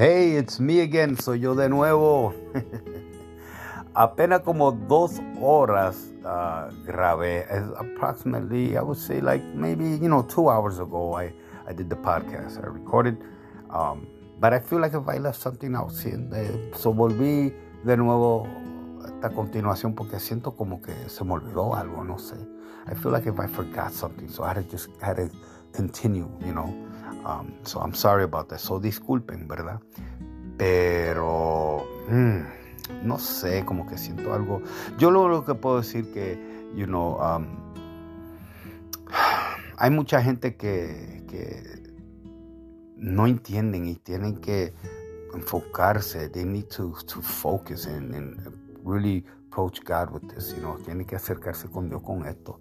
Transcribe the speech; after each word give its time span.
Hey, 0.00 0.36
it's 0.36 0.58
me 0.58 0.80
again, 0.80 1.14
soy 1.14 1.40
yo 1.40 1.54
de 1.54 1.68
nuevo. 1.68 2.32
Apenas 3.94 4.40
como 4.40 4.72
dos 4.72 5.20
horas 5.38 6.08
uh, 6.24 6.70
grabé. 6.86 7.44
Approximately, 7.76 8.78
I 8.78 8.80
would 8.80 8.96
say 8.96 9.20
like 9.20 9.44
maybe, 9.54 9.84
you 9.84 10.08
know, 10.08 10.22
two 10.22 10.48
hours 10.48 10.78
ago 10.78 11.12
I, 11.12 11.34
I 11.68 11.74
did 11.74 11.90
the 11.90 11.96
podcast. 11.96 12.64
I 12.64 12.68
recorded. 12.68 13.18
Um, 13.68 14.06
but 14.40 14.54
I 14.54 14.60
feel 14.60 14.78
like 14.78 14.94
if 14.94 15.06
I 15.06 15.18
left 15.18 15.38
something 15.38 15.74
out, 15.74 15.92
so 15.92 16.94
volví 16.94 17.52
de 17.84 17.96
nuevo 17.98 18.48
esta 19.04 19.28
continuación 19.28 19.94
porque 19.94 20.18
siento 20.18 20.56
como 20.56 20.80
que 20.80 20.94
se 21.10 21.24
me 21.24 21.34
olvidó 21.34 21.74
algo, 21.74 22.02
no 22.04 22.16
sé. 22.16 22.38
I 22.90 22.94
feel 22.94 23.12
like 23.12 23.26
if 23.26 23.38
I 23.38 23.46
forgot 23.46 23.92
something, 23.92 24.30
so 24.30 24.44
I 24.44 24.54
had 24.54 24.54
to 24.54 24.62
just 24.62 24.88
had 25.02 25.16
to 25.16 25.28
continue, 25.74 26.26
you 26.40 26.54
know. 26.54 26.89
Um, 27.24 27.52
so 27.64 27.80
I'm 27.80 27.94
sorry 27.94 28.24
about 28.24 28.48
that. 28.48 28.60
So 28.60 28.78
disculpen, 28.78 29.46
¿verdad? 29.46 29.80
Pero 30.56 31.86
mm, 32.08 32.42
no 33.04 33.18
sé, 33.18 33.64
como 33.64 33.86
que 33.86 33.96
siento 33.96 34.32
algo. 34.32 34.62
Yo 34.98 35.10
lo, 35.10 35.28
lo 35.28 35.44
que 35.44 35.54
puedo 35.54 35.78
decir 35.78 36.12
que, 36.12 36.38
you 36.74 36.86
know, 36.86 37.18
um, 37.20 37.46
hay 39.78 39.90
mucha 39.90 40.22
gente 40.22 40.56
que, 40.56 41.24
que 41.28 41.92
no 42.96 43.26
entienden 43.26 43.86
y 43.86 43.96
tienen 43.96 44.40
que 44.40 44.72
enfocarse. 45.34 46.28
They 46.28 46.44
need 46.44 46.68
to, 46.68 46.94
to 47.06 47.20
focus 47.20 47.86
and, 47.86 48.14
and 48.14 48.38
really 48.84 49.24
approach 49.48 49.82
God 49.84 50.10
with 50.10 50.34
this, 50.34 50.54
you 50.54 50.62
know. 50.62 50.78
Tienen 50.78 51.06
que 51.06 51.16
acercarse 51.16 51.70
con 51.70 51.88
Dios 51.88 52.02
con 52.02 52.26
esto 52.26 52.60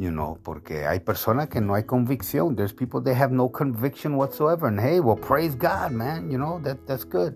you 0.00 0.10
know, 0.10 0.38
porque 0.42 0.86
hay 0.86 1.00
personas 1.00 1.50
que 1.50 1.60
no 1.60 1.74
hay 1.74 1.82
convicción. 1.82 2.56
There's 2.56 2.72
people 2.72 3.02
that 3.02 3.14
have 3.14 3.32
no 3.32 3.50
conviction 3.50 4.16
whatsoever. 4.16 4.66
And 4.66 4.80
hey, 4.80 4.98
well, 4.98 5.14
praise 5.14 5.54
God, 5.54 5.92
man. 5.92 6.30
You 6.30 6.38
know, 6.38 6.58
that 6.64 6.86
that's 6.86 7.04
good. 7.04 7.34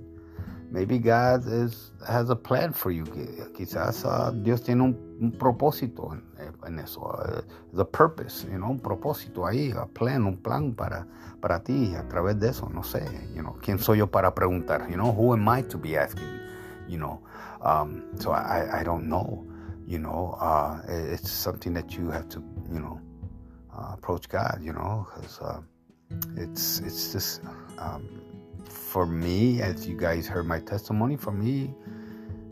Maybe 0.70 0.98
God 0.98 1.46
is, 1.46 1.92
has 2.08 2.30
a 2.30 2.34
plan 2.34 2.72
for 2.72 2.90
you. 2.90 3.04
Quizás 3.04 4.06
uh, 4.06 4.30
Dios 4.42 4.62
tiene 4.62 4.80
un, 4.80 4.96
un 5.20 5.32
propósito 5.32 6.14
en, 6.14 6.22
en 6.66 6.78
eso. 6.78 7.02
Uh, 7.02 7.42
the 7.74 7.84
purpose, 7.84 8.46
you 8.50 8.56
know, 8.56 8.70
un 8.70 8.80
propósito 8.80 9.46
ahí, 9.46 9.70
a 9.76 9.84
plan, 9.84 10.24
un 10.24 10.38
plan 10.38 10.72
para, 10.72 11.06
para 11.42 11.62
ti 11.62 11.94
a 11.94 12.08
través 12.08 12.40
de 12.40 12.48
eso. 12.48 12.70
No 12.72 12.82
sé, 12.82 13.04
you 13.34 13.42
know, 13.42 13.58
¿quién 13.60 13.78
soy 13.78 13.98
yo 13.98 14.06
para 14.06 14.34
preguntar? 14.34 14.88
You 14.88 14.96
know, 14.96 15.12
who 15.12 15.34
am 15.34 15.46
I 15.50 15.62
to 15.64 15.76
be 15.76 15.98
asking? 15.98 16.40
You 16.88 16.96
know, 16.96 17.20
um, 17.60 18.04
so 18.18 18.32
I, 18.32 18.80
I 18.80 18.84
don't 18.84 19.06
know 19.06 19.44
you 19.86 19.98
know, 19.98 20.36
uh, 20.40 20.80
it's 20.88 21.30
something 21.30 21.74
that 21.74 21.96
you 21.96 22.10
have 22.10 22.28
to, 22.30 22.42
you 22.72 22.80
know, 22.80 23.00
uh, 23.76 23.94
approach 23.94 24.28
God, 24.28 24.60
you 24.62 24.72
know, 24.72 25.06
because 25.14 25.38
uh, 25.40 25.60
it's 26.36 26.80
it's 26.80 27.12
just 27.12 27.42
um, 27.78 28.22
for 28.64 29.06
me, 29.06 29.60
as 29.60 29.86
you 29.86 29.96
guys 29.96 30.26
heard 30.26 30.46
my 30.46 30.60
testimony, 30.60 31.16
for 31.16 31.32
me, 31.32 31.74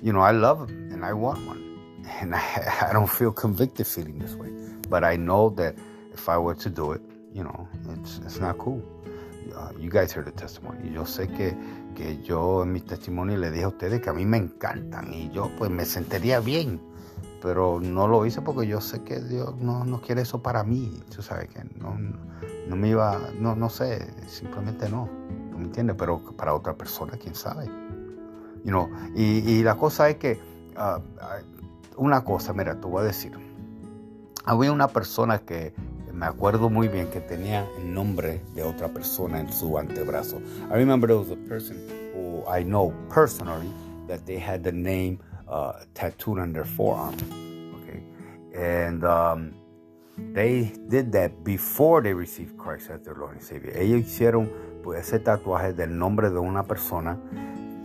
you 0.02 0.12
know, 0.12 0.20
I 0.20 0.32
love 0.32 0.68
him 0.68 0.92
and 0.92 1.04
I 1.04 1.12
want 1.12 1.46
one, 1.46 2.04
and 2.20 2.34
I, 2.34 2.88
I 2.88 2.92
don't 2.92 3.10
feel 3.10 3.32
convicted 3.32 3.86
feeling 3.86 4.18
this 4.18 4.34
way, 4.34 4.50
but 4.88 5.04
I 5.04 5.16
know 5.16 5.50
that 5.50 5.76
if 6.12 6.28
I 6.28 6.36
were 6.38 6.54
to 6.56 6.68
do 6.68 6.92
it, 6.92 7.02
you 7.32 7.44
know, 7.44 7.68
it's 7.90 8.18
it's 8.24 8.38
not 8.38 8.58
cool. 8.58 8.82
Uh, 9.56 9.72
you 9.78 9.90
guys 9.90 10.12
heard 10.12 10.26
the 10.26 10.32
testimony. 10.32 10.92
Yo 10.94 11.02
sé 11.02 11.26
que, 11.36 11.54
que 11.96 12.22
yo 12.22 12.62
en 12.62 12.72
mi 12.72 12.80
testimonio 12.80 13.36
le 13.36 13.50
dije 13.50 13.64
a 13.64 13.68
ustedes 13.68 14.00
que 14.00 14.08
a 14.08 14.12
mí 14.12 14.24
me 14.24 14.36
encantan 14.36 15.12
y 15.12 15.30
yo 15.30 15.50
pues 15.58 15.68
me 15.68 15.84
sentiría 15.84 16.38
bien 16.38 16.80
pero 17.42 17.80
no 17.80 18.06
lo 18.06 18.24
hice 18.24 18.40
porque 18.40 18.66
yo 18.66 18.80
sé 18.80 19.02
que 19.02 19.20
Dios 19.20 19.56
no, 19.56 19.84
no 19.84 20.00
quiere 20.00 20.22
eso 20.22 20.40
para 20.40 20.62
mí, 20.62 21.02
tú 21.14 21.22
sabes 21.22 21.48
que 21.48 21.64
no, 21.80 21.98
no 22.68 22.76
me 22.76 22.88
iba, 22.88 23.18
no, 23.38 23.56
no 23.56 23.68
sé, 23.68 24.06
simplemente 24.28 24.88
no, 24.88 25.08
¿tú 25.50 25.58
me 25.58 25.64
entiendes? 25.64 25.96
Pero 25.98 26.22
para 26.36 26.54
otra 26.54 26.74
persona, 26.74 27.18
quién 27.20 27.34
sabe. 27.34 27.66
You 28.64 28.70
know, 28.70 28.88
y, 29.16 29.38
y, 29.50 29.62
la 29.64 29.74
cosa 29.74 30.08
es 30.08 30.16
que, 30.16 30.40
uh, 30.76 31.00
una 31.96 32.22
cosa, 32.22 32.52
mira, 32.52 32.80
te 32.80 32.86
voy 32.86 33.02
a 33.02 33.04
decir, 33.04 33.32
había 34.44 34.70
una 34.70 34.86
persona 34.86 35.38
que 35.40 35.74
me 36.12 36.26
acuerdo 36.26 36.70
muy 36.70 36.86
bien 36.86 37.08
que 37.10 37.20
tenía 37.20 37.66
el 37.78 37.92
nombre 37.92 38.40
de 38.54 38.62
otra 38.62 38.88
persona 38.88 39.40
en 39.40 39.52
su 39.52 39.76
antebrazo. 39.78 40.40
I 40.70 40.74
remember 40.74 41.08
there 41.08 41.18
was 41.18 41.30
a 41.30 41.48
person 41.48 41.76
who 42.14 42.44
I 42.48 42.62
know 42.62 42.92
personally 43.12 43.68
that 44.06 44.20
they 44.26 44.38
had 44.38 44.62
the 44.62 44.72
name 44.72 45.18
uh, 45.48 45.72
tattooed 45.94 46.38
on 46.38 46.52
their 46.52 46.64
forearm. 46.64 47.14
And 48.62 49.04
um, 49.04 49.54
they 50.32 50.72
did 50.88 51.10
that 51.12 51.42
before 51.42 52.02
they 52.02 52.14
received 52.14 52.56
Christ 52.56 52.90
as 52.90 53.02
their 53.02 53.14
Lord 53.14 53.32
and 53.32 53.42
Savior. 53.42 53.72
Ellos 53.76 54.02
hicieron 54.02 54.50
pues, 54.82 55.00
ese 55.00 55.18
tatuaje 55.18 55.72
del 55.72 55.98
nombre 55.98 56.30
de 56.30 56.38
una 56.38 56.64
persona 56.64 57.18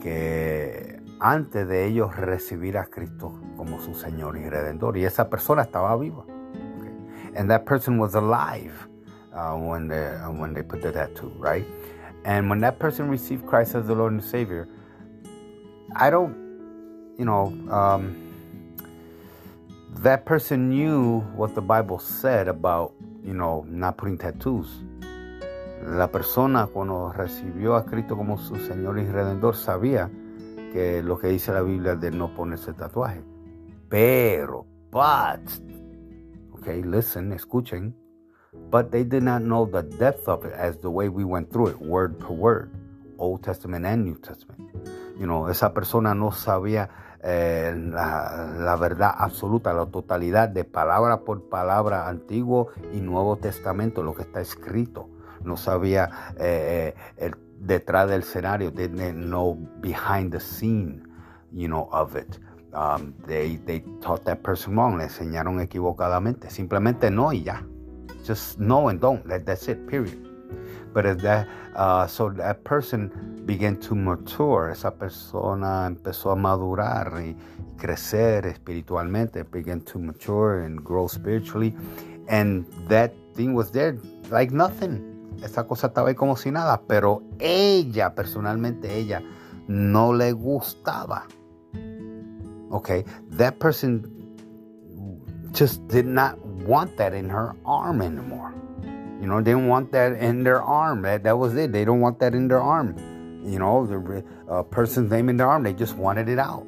que 0.02 1.00
antes 1.20 1.68
de 1.68 1.86
ellos 1.86 2.16
recibir 2.16 2.78
a 2.78 2.86
Cristo 2.86 3.40
como 3.56 3.80
su 3.80 3.96
Señor 3.96 4.38
y 4.38 4.48
Redentor. 4.48 4.98
Y 4.98 5.06
esa 5.06 5.30
persona 5.30 5.64
estaba 5.64 5.96
viva. 5.98 6.24
Okay? 6.24 7.36
And 7.36 7.50
that 7.50 7.66
person 7.66 7.98
was 7.98 8.14
alive 8.14 8.88
uh, 9.34 9.56
when, 9.56 9.88
they, 9.88 10.06
uh, 10.06 10.32
when 10.32 10.54
they 10.54 10.62
put 10.62 10.82
the 10.84 10.92
tattoo, 10.92 11.32
right? 11.40 11.66
And 12.24 12.50
when 12.50 12.60
that 12.60 12.78
person 12.78 13.10
received 13.10 13.48
Christ 13.48 13.74
as 13.74 13.88
the 13.88 13.96
Lord 13.96 14.14
and 14.14 14.24
Savior, 14.24 14.68
I 15.96 16.10
don't 16.10 16.48
you 17.18 17.26
know, 17.26 17.48
um, 17.72 18.16
that 19.96 20.26
person 20.26 20.70
knew 20.70 21.22
what 21.36 21.56
the 21.56 21.62
Bible 21.62 22.00
said 22.00 22.48
about, 22.48 22.94
you 23.24 23.34
know, 23.34 23.66
not 23.68 23.98
putting 23.98 24.18
tattoos. 24.18 24.84
La 25.84 26.08
persona 26.08 26.68
cuando 26.68 27.12
recibió 27.14 27.76
a 27.76 27.86
Cristo 27.86 28.16
como 28.16 28.38
su 28.38 28.56
Señor 28.56 29.00
y 29.00 29.06
Redentor 29.06 29.56
sabía 29.56 30.10
que 30.74 31.02
lo 31.02 31.18
que 31.18 31.30
dice 31.30 31.54
la 31.54 31.62
Biblia 31.62 31.96
de 31.96 32.12
no 32.12 32.34
ponerse 32.34 32.74
tatuaje. 32.74 33.24
Pero, 33.90 34.66
but, 34.92 35.40
okay, 36.54 36.84
listen, 36.84 37.32
escuchen, 37.32 37.94
but 38.70 38.92
they 38.92 39.04
did 39.04 39.24
not 39.24 39.42
know 39.42 39.66
the 39.66 39.84
depth 39.84 40.28
of 40.28 40.46
it 40.46 40.54
as 40.54 40.78
the 40.80 40.90
way 40.90 41.08
we 41.10 41.24
went 41.24 41.52
through 41.52 41.68
it, 41.68 41.80
word 41.80 42.20
per 42.20 42.34
word, 42.34 42.72
Old 43.18 43.44
Testament 43.44 43.86
and 43.86 44.04
New 44.04 44.16
Testament. 44.16 44.60
You 45.18 45.26
know, 45.26 45.48
esa 45.48 45.74
persona 45.74 46.14
no 46.14 46.32
sabía 46.32 46.90
eh, 47.24 47.74
la, 47.76 48.56
la, 48.58 48.76
verdad 48.76 49.14
absoluta, 49.18 49.74
la 49.74 49.86
totalidad 49.86 50.50
de 50.50 50.64
palabra 50.64 51.22
por 51.22 51.50
palabra, 51.50 52.08
Antiguo 52.08 52.70
y 52.94 53.02
Nuevo 53.02 53.38
Testamento, 53.38 54.04
lo 54.04 54.14
que 54.16 54.24
está 54.24 54.42
escrito. 54.42 55.10
No 55.44 55.58
sabía 55.58 56.34
eh, 56.40 56.94
el, 57.18 57.36
detrás 57.60 58.10
del 58.10 58.22
escenario, 58.22 58.72
didn't 58.72 59.26
know 59.26 59.58
behind 59.82 60.32
the 60.32 60.40
scene, 60.40 61.04
you 61.52 61.68
know, 61.68 61.90
of 61.92 62.16
it. 62.16 62.40
Um, 62.74 63.14
they, 63.26 63.58
they 63.66 63.80
taught 64.02 64.24
that 64.26 64.42
person 64.44 64.76
wrong, 64.76 64.98
le 64.98 65.06
enseñaron 65.06 65.60
equivocadamente. 65.62 66.50
Simplemente 66.50 67.10
no 67.10 67.34
y 67.34 67.44
ya. 67.44 67.64
Just 68.26 68.60
no 68.60 68.90
and 68.90 69.00
don't. 69.00 69.26
That's 69.26 69.68
it, 69.68 69.88
period. 69.88 70.27
But 70.98 71.06
as 71.06 71.18
that, 71.22 71.48
uh, 71.76 72.08
so 72.08 72.32
that 72.32 72.64
person 72.64 73.44
began 73.46 73.78
to 73.82 73.94
mature, 73.94 74.72
esa 74.72 74.90
persona 74.90 75.86
empezó 75.86 76.32
a 76.32 76.36
madurar 76.36 77.14
y 77.22 77.36
crecer 77.78 78.48
espiritualmente, 78.48 79.44
began 79.44 79.82
to 79.82 80.00
mature 80.00 80.64
and 80.64 80.84
grow 80.84 81.08
spiritually, 81.08 81.76
and 82.30 82.66
that 82.88 83.14
thing 83.36 83.54
was 83.54 83.70
there 83.70 84.00
like 84.32 84.52
nothing. 84.52 85.38
Esa 85.44 85.66
cosa 85.68 85.90
estaba 85.90 86.16
como 86.16 86.36
si 86.36 86.50
nada, 86.50 86.82
pero 86.88 87.22
ella, 87.38 88.16
personalmente 88.16 88.92
ella, 88.92 89.22
no 89.68 90.12
le 90.12 90.32
gustaba. 90.32 91.28
Okay, 92.72 93.06
that 93.38 93.60
person 93.60 94.02
just 95.52 95.88
did 95.90 96.08
not 96.08 96.44
want 96.66 96.98
that 96.98 97.14
in 97.14 97.30
her 97.30 97.56
arm 97.68 98.02
anymore. 98.02 98.52
You 99.20 99.26
know, 99.26 99.38
they 99.38 99.52
didn't 99.52 99.68
want 99.68 99.92
that 99.94 100.14
in 100.14 100.44
their 100.44 100.62
arm. 100.62 101.02
That, 101.02 101.24
that 101.24 101.38
was 101.38 101.56
it. 101.56 101.72
They 101.72 101.86
don't 101.86 102.00
want 102.00 102.20
that 102.20 102.36
in 102.36 102.48
their 102.48 102.62
arm. 102.62 102.96
You 103.44 103.58
know, 103.58 103.86
the 103.86 104.24
uh, 104.50 104.64
person's 104.64 105.10
name 105.10 105.30
in 105.30 105.38
their 105.38 105.48
arm. 105.48 105.64
They 105.64 105.74
just 105.74 105.96
wanted 105.96 106.30
it 106.30 106.38
out. 106.38 106.66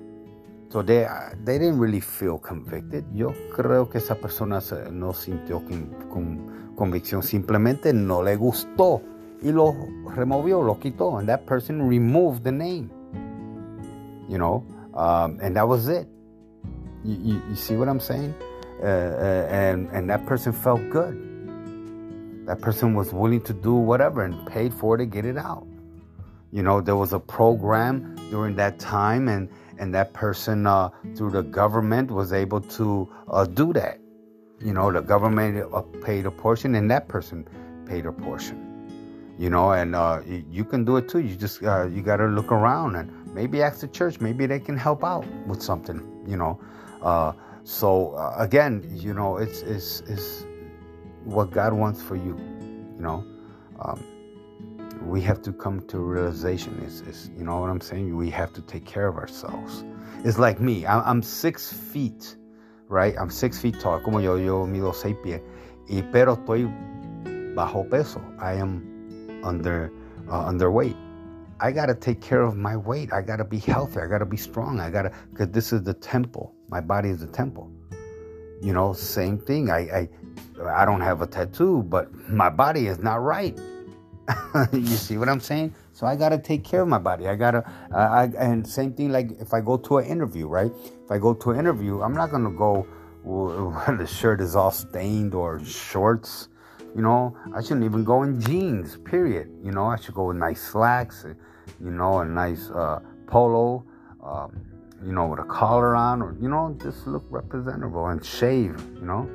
So 0.69 0.81
they, 0.81 1.05
uh, 1.05 1.31
they 1.43 1.59
didn't 1.59 1.79
really 1.79 1.99
feel 1.99 2.39
convicted. 2.39 3.05
Yo 3.13 3.33
creo 3.53 3.89
que 3.89 3.99
esa 3.99 4.15
persona 4.15 4.61
no 4.91 5.13
sintió 5.13 5.63
con, 5.67 5.93
con, 6.09 6.73
convicción. 6.75 7.21
Simplemente 7.21 7.93
no 7.93 8.23
le 8.23 8.35
gustó. 8.35 9.01
Y 9.43 9.51
lo 9.51 9.75
removió, 10.15 10.63
lo 10.63 10.79
quitó. 10.79 11.19
And 11.19 11.29
that 11.29 11.45
person 11.45 11.87
removed 11.87 12.43
the 12.43 12.51
name. 12.51 12.89
You 14.27 14.37
know, 14.37 14.65
um, 14.95 15.39
and 15.41 15.55
that 15.55 15.67
was 15.67 15.87
it. 15.87 16.07
You, 17.03 17.15
you, 17.15 17.41
you 17.49 17.55
see 17.55 17.75
what 17.75 17.87
I'm 17.87 17.99
saying? 17.99 18.33
Uh, 18.81 18.85
uh 18.85 19.47
and, 19.49 19.89
and 19.91 20.09
that 20.09 20.25
person 20.25 20.53
felt 20.53 20.81
good 20.89 21.28
that 22.49 22.61
person 22.61 22.95
was 22.95 23.13
willing 23.13 23.41
to 23.43 23.53
do 23.53 23.75
whatever 23.75 24.23
and 24.23 24.43
paid 24.47 24.73
for 24.73 24.95
it 24.95 24.97
to 24.97 25.05
get 25.05 25.23
it 25.23 25.37
out. 25.37 25.67
You 26.51 26.63
know, 26.63 26.81
there 26.81 26.95
was 26.95 27.13
a 27.13 27.19
program 27.19 28.15
during 28.31 28.55
that 28.55 28.79
time, 28.79 29.27
and 29.27 29.47
and 29.77 29.93
that 29.93 30.13
person 30.13 30.65
uh, 30.65 30.89
through 31.15 31.29
the 31.29 31.43
government 31.43 32.09
was 32.09 32.33
able 32.33 32.61
to 32.61 33.07
uh, 33.29 33.45
do 33.45 33.71
that. 33.73 33.99
You 34.59 34.73
know, 34.73 34.91
the 34.91 35.01
government 35.01 35.63
uh, 35.71 35.81
paid 36.03 36.25
a 36.25 36.31
portion, 36.31 36.73
and 36.73 36.89
that 36.89 37.07
person 37.07 37.47
paid 37.85 38.07
a 38.07 38.11
portion. 38.11 38.57
you 39.37 39.49
know, 39.49 39.71
and 39.71 39.95
uh, 39.95 40.21
you 40.51 40.65
can 40.65 40.83
do 40.83 40.97
it 40.97 41.07
too. 41.07 41.19
You 41.19 41.35
just 41.35 41.63
uh, 41.63 41.85
you 41.87 42.01
got 42.01 42.17
to 42.17 42.25
look 42.25 42.51
around 42.51 42.95
and 42.95 43.09
maybe 43.33 43.61
ask 43.61 43.79
the 43.79 43.87
church. 43.87 44.19
Maybe 44.19 44.45
they 44.47 44.59
can 44.59 44.75
help 44.75 45.03
out 45.03 45.25
with 45.47 45.61
something, 45.61 46.01
you 46.27 46.35
know. 46.35 46.59
Uh, 47.01 47.31
so 47.63 48.15
again, 48.37 48.83
you 48.91 49.13
know, 49.13 49.37
it's 49.37 49.61
it's 49.61 50.01
it's 50.07 50.45
what 51.25 51.51
God 51.51 51.73
wants 51.73 52.01
for 52.01 52.15
you, 52.15 52.37
you 52.95 53.01
know. 53.01 53.25
Um, 53.79 54.03
we 55.05 55.21
have 55.21 55.41
to 55.43 55.53
come 55.53 55.81
to 55.87 55.99
realization 55.99 56.73
is, 56.79 57.01
is 57.01 57.31
you 57.37 57.43
know 57.43 57.59
what 57.59 57.69
i'm 57.69 57.81
saying? 57.81 58.15
We 58.15 58.29
have 58.31 58.53
to 58.53 58.61
take 58.61 58.85
care 58.85 59.07
of 59.07 59.15
ourselves. 59.15 59.85
It's 60.25 60.37
like 60.37 60.59
me 60.59 60.85
i'm, 60.85 61.21
six 61.23 61.71
feet 61.71 62.35
right? 62.89 63.15
I'm 63.19 63.29
six 63.29 63.59
feet 63.59 63.79
tall 63.79 63.99
como 64.01 64.19
yo 64.19 64.35
yo 64.35 64.65
mido 64.65 64.93
seis 64.93 65.15
pies 65.23 65.41
y 65.89 66.03
pero 66.11 66.35
estoy 66.35 66.65
bajo 67.55 67.89
peso. 67.89 68.21
I 68.39 68.53
am 68.53 69.41
under 69.43 69.91
uh, 70.29 70.45
underweight. 70.49 70.97
I 71.61 71.71
gotta 71.71 71.93
take 71.95 72.21
care 72.21 72.41
of 72.41 72.55
my 72.57 72.75
weight. 72.75 73.13
I 73.13 73.21
gotta 73.21 73.43
be 73.43 73.59
healthy. 73.59 73.99
I 73.99 74.07
gotta 74.07 74.25
be 74.25 74.37
strong. 74.37 74.79
I 74.79 74.89
gotta 74.89 75.11
because 75.31 75.49
this 75.49 75.71
is 75.71 75.83
the 75.83 75.93
temple. 75.93 76.53
My 76.69 76.81
body 76.81 77.09
is 77.09 77.19
the 77.19 77.27
temple 77.27 77.71
you 78.61 78.73
know 78.73 78.93
same 78.93 79.37
thing 79.37 79.69
i 79.69 79.79
i 79.79 80.09
i 80.81 80.85
don't 80.85 81.01
have 81.01 81.21
a 81.21 81.27
tattoo 81.27 81.83
but 81.83 82.13
my 82.29 82.49
body 82.49 82.87
is 82.87 82.99
not 82.99 83.21
right 83.21 83.57
you 84.73 84.85
see 84.85 85.17
what 85.17 85.29
I'm 85.29 85.39
saying? 85.39 85.73
So 85.93 86.05
I 86.05 86.15
gotta 86.15 86.37
take 86.37 86.63
care 86.63 86.81
of 86.81 86.87
my 86.87 86.97
body. 86.97 87.27
I 87.27 87.35
gotta, 87.35 87.67
uh, 87.93 87.97
I, 87.97 88.23
and 88.37 88.65
same 88.67 88.93
thing 88.93 89.11
like 89.11 89.31
if 89.39 89.53
I 89.53 89.61
go 89.61 89.77
to 89.77 89.97
an 89.97 90.05
interview, 90.05 90.47
right? 90.47 90.71
If 91.03 91.11
I 91.11 91.17
go 91.17 91.33
to 91.33 91.51
an 91.51 91.59
interview, 91.59 92.01
I'm 92.01 92.13
not 92.13 92.31
gonna 92.31 92.51
go 92.51 92.85
where 93.23 93.97
the 93.97 94.07
shirt 94.07 94.41
is 94.41 94.55
all 94.55 94.71
stained 94.71 95.33
or 95.33 95.63
shorts. 95.63 96.49
You 96.95 97.01
know, 97.01 97.37
I 97.53 97.61
shouldn't 97.61 97.85
even 97.85 98.03
go 98.03 98.23
in 98.23 98.41
jeans. 98.41 98.97
Period. 98.97 99.49
You 99.63 99.71
know, 99.71 99.85
I 99.85 99.97
should 99.97 100.15
go 100.15 100.27
with 100.27 100.37
nice 100.37 100.61
slacks. 100.61 101.25
You 101.79 101.91
know, 101.91 102.19
a 102.19 102.25
nice 102.25 102.69
uh, 102.69 102.99
polo. 103.27 103.85
Um, 104.23 104.61
you 105.03 105.11
know, 105.11 105.27
with 105.27 105.39
a 105.39 105.43
collar 105.43 105.95
on, 105.95 106.21
or 106.21 106.35
you 106.39 106.49
know, 106.49 106.75
just 106.81 107.07
look 107.07 107.25
representable 107.29 108.07
and 108.07 108.23
shave. 108.23 108.75
You 108.95 109.05
know. 109.05 109.29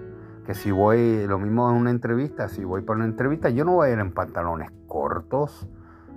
que 0.45 0.55
si 0.55 0.71
voy, 0.71 1.27
lo 1.27 1.39
mismo 1.39 1.71
en 1.71 1.77
una 1.77 1.91
entrevista, 1.91 2.49
si 2.49 2.65
voy 2.65 2.83
para 2.83 2.99
una 2.99 3.07
entrevista, 3.07 3.49
yo 3.49 3.65
no 3.65 3.73
voy 3.73 3.89
a 3.89 3.93
ir 3.93 3.99
en 3.99 4.13
pantalones 4.13 4.71
cortos, 4.87 5.67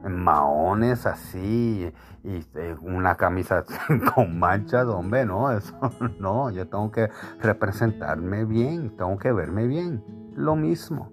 en 0.03 0.23
maones 0.23 1.05
así, 1.05 1.91
y, 2.23 2.45
eh, 2.55 2.75
una 2.81 3.15
camisa 3.15 3.63
con 4.15 4.37
manchas, 4.37 4.85
hombre, 4.87 5.25
no, 5.25 5.51
eso 5.51 5.75
no, 6.19 6.49
yo 6.51 6.67
tengo 6.67 6.91
que 6.91 7.09
representarme 7.39 8.45
bien, 8.45 8.95
tengo 8.97 9.17
que 9.17 9.31
verme 9.31 9.65
bien, 9.65 10.03
lo 10.35 10.55
mismo. 10.55 11.11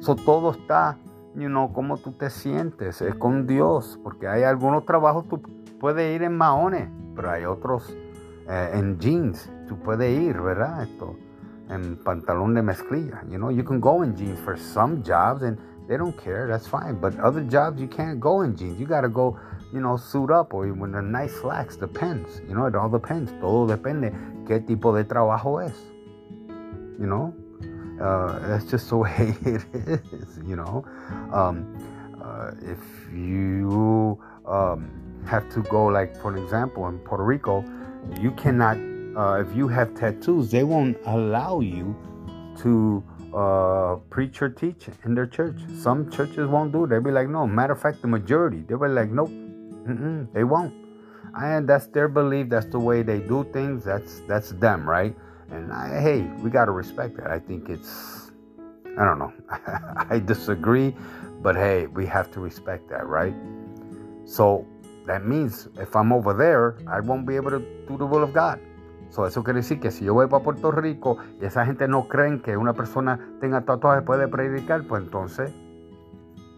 So, 0.00 0.14
todo 0.14 0.50
está, 0.50 0.98
you 1.34 1.48
know, 1.48 1.72
cómo 1.72 1.96
tú 1.96 2.12
te 2.12 2.28
sientes, 2.28 3.00
es 3.00 3.14
con 3.14 3.46
Dios, 3.46 3.98
porque 4.02 4.28
hay 4.28 4.42
algunos 4.42 4.84
trabajos 4.84 5.26
tú 5.26 5.40
puedes 5.80 6.14
ir 6.14 6.22
en 6.22 6.36
maones, 6.36 6.90
pero 7.16 7.30
hay 7.30 7.44
otros 7.44 7.96
eh, 8.48 8.70
en 8.74 8.98
jeans, 8.98 9.50
tú 9.66 9.76
puedes 9.78 10.16
ir, 10.16 10.40
¿verdad? 10.40 10.82
Esto 10.84 11.16
and 11.68 11.98
pantalón 12.04 12.54
de 12.54 12.62
mezclilla. 12.62 13.22
You 13.28 13.38
know, 13.38 13.50
you 13.50 13.64
can 13.64 13.80
go 13.80 14.02
in 14.02 14.16
jeans 14.16 14.38
for 14.40 14.56
some 14.56 15.02
jobs 15.02 15.42
and 15.42 15.58
they 15.88 15.96
don't 15.96 16.16
care. 16.16 16.46
That's 16.46 16.66
fine. 16.66 16.96
But 17.00 17.18
other 17.20 17.42
jobs, 17.42 17.80
you 17.80 17.88
can't 17.88 18.20
go 18.20 18.42
in 18.42 18.56
jeans. 18.56 18.78
You 18.78 18.86
got 18.86 19.02
to 19.02 19.08
go, 19.08 19.38
you 19.72 19.80
know, 19.80 19.96
suit 19.96 20.30
up 20.30 20.54
or 20.54 20.66
with 20.72 20.94
a 20.94 21.02
nice 21.02 21.34
slacks. 21.40 21.76
Depends. 21.76 22.40
You 22.48 22.54
know, 22.54 22.66
it 22.66 22.74
all 22.74 22.88
depends. 22.88 23.32
Todo 23.40 23.66
depende 23.66 24.12
qué 24.46 24.60
tipo 24.60 24.94
de 24.94 25.04
trabajo 25.04 25.64
es. 25.64 25.76
You 26.98 27.06
know, 27.06 27.34
uh, 28.00 28.38
that's 28.48 28.64
just 28.64 28.88
the 28.88 28.96
way 29.04 29.34
it 29.44 29.64
is. 29.74 30.40
You 30.44 30.56
know, 30.56 30.84
um, 31.32 31.76
uh, 32.22 32.52
if 32.62 32.78
you 33.12 34.18
um, 34.46 34.90
have 35.26 35.48
to 35.54 35.62
go, 35.62 35.86
like 35.86 36.16
for 36.20 36.34
an 36.34 36.42
example, 36.42 36.86
in 36.88 36.98
Puerto 37.00 37.24
Rico, 37.24 37.64
you 38.20 38.30
cannot 38.32 38.76
uh, 39.16 39.40
if 39.40 39.56
you 39.56 39.66
have 39.66 39.94
tattoos, 39.94 40.50
they 40.50 40.62
won't 40.62 40.98
allow 41.06 41.60
you 41.60 41.96
to 42.58 43.02
uh, 43.34 43.96
preach 44.10 44.42
or 44.42 44.50
teach 44.50 44.88
in 45.04 45.14
their 45.14 45.26
church. 45.26 45.56
Some 45.78 46.10
churches 46.10 46.46
won't 46.46 46.70
do 46.72 46.84
it. 46.84 46.88
They'll 46.88 47.00
be 47.00 47.10
like, 47.10 47.28
no. 47.28 47.46
Matter 47.46 47.72
of 47.72 47.80
fact, 47.80 48.02
the 48.02 48.08
majority, 48.08 48.62
they'll 48.68 48.78
be 48.78 48.88
like, 48.88 49.10
nope, 49.10 49.30
they 50.34 50.44
won't. 50.44 50.74
And 51.34 51.66
that's 51.66 51.86
their 51.86 52.08
belief. 52.08 52.50
That's 52.50 52.66
the 52.66 52.78
way 52.78 53.02
they 53.02 53.20
do 53.20 53.44
things. 53.52 53.84
That's 53.84 54.20
that's 54.28 54.50
them, 54.52 54.88
right? 54.88 55.16
And 55.50 55.72
I, 55.72 56.00
hey, 56.00 56.22
we 56.42 56.50
gotta 56.50 56.72
respect 56.72 57.16
that. 57.16 57.30
I 57.30 57.38
think 57.38 57.70
it's, 57.70 58.32
I 58.98 59.04
don't 59.04 59.18
know. 59.18 59.32
I 60.10 60.18
disagree, 60.18 60.94
but 61.40 61.56
hey, 61.56 61.86
we 61.86 62.04
have 62.06 62.30
to 62.32 62.40
respect 62.40 62.88
that, 62.90 63.06
right? 63.06 63.34
So 64.24 64.66
that 65.06 65.22
means 65.22 65.68
if 65.80 65.94
I'm 65.94 66.12
over 66.12 66.34
there, 66.36 66.76
I 66.86 67.00
won't 67.00 67.26
be 67.26 67.36
able 67.36 67.50
to 67.50 67.60
do 67.88 67.96
the 67.96 68.04
will 68.04 68.22
of 68.22 68.32
God. 68.32 68.58
eso 69.26 69.42
quiere 69.42 69.60
decir 69.60 69.80
que 69.80 69.90
si 69.90 70.04
yo 70.04 70.14
voy 70.14 70.26
para 70.26 70.42
Puerto 70.42 70.70
Rico 70.70 71.16
y 71.40 71.46
esa 71.46 71.64
gente 71.64 71.88
no 71.88 72.08
creen 72.08 72.42
que 72.42 72.56
una 72.56 72.74
persona 72.74 73.18
tenga 73.40 73.62
tatuajes 73.62 74.04
puede 74.04 74.28
predicar, 74.28 74.82
pues 74.86 75.02
entonces 75.04 75.54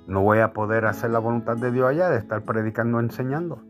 no 0.06 0.22
voy 0.22 0.38
a 0.38 0.52
poder 0.52 0.86
hacer 0.86 1.10
la 1.10 1.18
voluntad 1.18 1.56
de 1.56 1.70
Dios 1.70 1.88
allá 1.88 2.08
de 2.08 2.18
estar 2.18 2.42
predicando, 2.42 2.98
enseñando. 2.98 3.62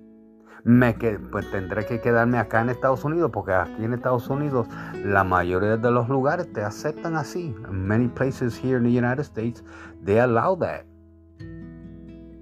Me 0.64 0.94
que, 0.94 1.18
pues 1.18 1.50
tendré 1.50 1.86
que 1.86 2.00
quedarme 2.00 2.38
acá 2.38 2.60
en 2.60 2.70
Estados 2.70 3.04
Unidos, 3.04 3.30
porque 3.32 3.52
aquí 3.52 3.84
en 3.84 3.94
Estados 3.94 4.28
Unidos 4.28 4.68
la 5.04 5.24
mayoría 5.24 5.76
de 5.76 5.90
los 5.90 6.08
lugares 6.08 6.52
te 6.52 6.62
aceptan 6.62 7.16
así. 7.16 7.54
In 7.70 7.86
many 7.86 8.08
places 8.08 8.56
here 8.56 8.78
in 8.78 8.84
the 8.84 8.90
United 8.90 9.24
States, 9.24 9.62
they 10.04 10.18
allow 10.18 10.56
that. 10.58 10.87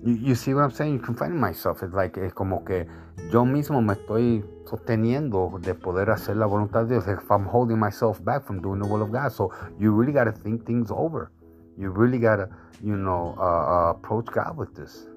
You, 0.06 0.36
see 0.36 0.54
what 0.54 0.62
I'm 0.62 0.70
saying? 0.70 0.92
You 0.92 0.98
can 1.00 1.16
find 1.16 1.36
myself. 1.36 1.82
It's 1.82 1.92
like, 1.92 2.16
es 2.16 2.32
como 2.32 2.62
que 2.64 2.86
yo 3.32 3.44
mismo 3.44 3.84
me 3.84 3.94
estoy 3.94 4.44
sosteniendo 4.64 5.60
de 5.60 5.74
poder 5.74 6.10
hacer 6.10 6.36
la 6.36 6.46
voluntad 6.46 6.86
de 6.86 6.94
Dios. 6.94 7.08
If 7.08 7.28
I'm 7.28 7.44
holding 7.44 7.80
myself 7.80 8.24
back 8.24 8.46
from 8.46 8.62
doing 8.62 8.80
the 8.80 8.86
will 8.86 9.02
of 9.02 9.10
God. 9.10 9.32
So 9.32 9.52
you 9.80 9.90
really 9.90 10.12
got 10.12 10.24
to 10.24 10.32
think 10.32 10.64
things 10.64 10.92
over. 10.92 11.32
You 11.76 11.90
really 11.90 12.20
got 12.20 12.36
to, 12.36 12.48
you 12.84 12.96
know, 12.96 13.34
uh, 13.36 13.42
uh, 13.42 13.90
approach 13.90 14.26
God 14.26 14.56
with 14.56 14.76
this. 14.76 15.08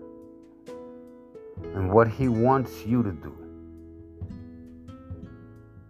And 1.75 1.91
what 1.93 2.07
He 2.07 2.27
wants 2.27 2.83
you 2.83 3.03
to 3.03 3.11
do. 3.11 3.37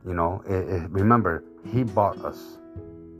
You 0.05 0.13
know, 0.13 0.43
it, 0.45 0.67
it, 0.67 0.89
remember, 0.89 1.45
He 1.71 1.83
bought 1.83 2.17
us. 2.25 2.57